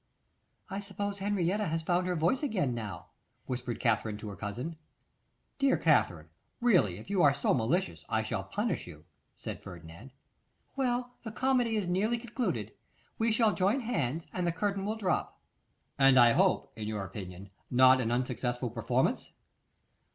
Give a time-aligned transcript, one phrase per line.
[0.71, 3.11] 'I suppose Henrietta has found her voice again, now,'
[3.45, 4.77] whispered Katherine to her cousin.
[5.59, 10.11] 'Dear Katherine, really if you are so malicious, I shall punish you,' said Ferdinand.
[10.75, 12.73] 'Well, the comedy is nearly concluded.
[13.19, 15.39] We shall join hands, and the curtain will drop.'
[15.99, 19.29] 'And I hope, in your opinion, not an unsuccessful performance.